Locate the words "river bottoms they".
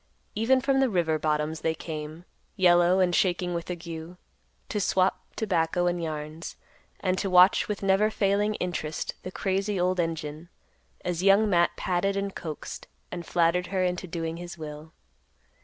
0.89-1.75